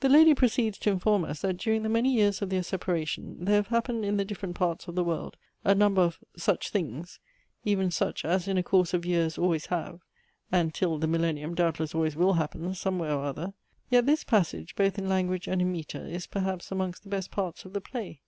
[0.00, 3.54] The lady proceeds to inform us that during the many years of their separation, there
[3.54, 7.18] have happened in the different parts of the world, a number of "such things;"
[7.64, 10.00] even such, as in a course of years always have,
[10.52, 13.54] and till the Millennium, doubtless always will happen somewhere or other.
[13.88, 17.64] Yet this passage, both in language and in metre, is perhaps amongst the best parts
[17.64, 18.20] of the play.